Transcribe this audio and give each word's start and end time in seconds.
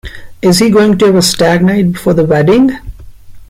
Is 0.41 0.57
he 0.57 0.71
going 0.71 0.97
to 0.97 1.05
have 1.05 1.15
a 1.17 1.21
stag 1.21 1.63
night 1.63 1.91
before 1.91 2.15
the 2.15 2.23
wedding? 2.25 2.71